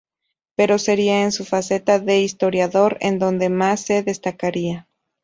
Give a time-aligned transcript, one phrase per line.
[0.55, 4.87] Pero sería en su faceta de historiador en donde más se destacaría.